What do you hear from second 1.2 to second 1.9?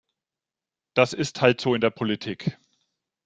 halt so in